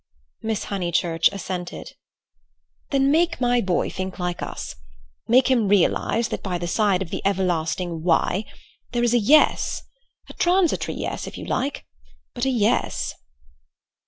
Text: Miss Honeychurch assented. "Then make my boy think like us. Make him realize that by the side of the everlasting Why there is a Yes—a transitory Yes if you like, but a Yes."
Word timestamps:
Miss 0.41 0.63
Honeychurch 0.63 1.29
assented. 1.31 1.91
"Then 2.89 3.11
make 3.11 3.39
my 3.39 3.61
boy 3.61 3.91
think 3.91 4.17
like 4.17 4.41
us. 4.41 4.73
Make 5.27 5.47
him 5.51 5.67
realize 5.67 6.29
that 6.29 6.41
by 6.41 6.57
the 6.57 6.65
side 6.67 7.03
of 7.03 7.11
the 7.11 7.21
everlasting 7.23 8.01
Why 8.01 8.45
there 8.93 9.03
is 9.03 9.13
a 9.13 9.19
Yes—a 9.19 10.33
transitory 10.33 10.97
Yes 10.97 11.27
if 11.27 11.37
you 11.37 11.45
like, 11.45 11.85
but 12.33 12.45
a 12.45 12.49
Yes." 12.49 13.13